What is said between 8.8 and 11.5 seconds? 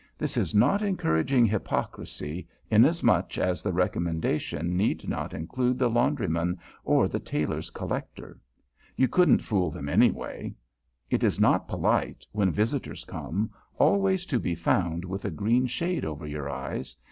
You couldn't fool them, anyway. It is